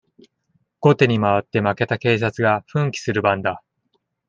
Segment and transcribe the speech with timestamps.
[0.79, 3.61] 後手にまわって負けた警察が奮起する番だ。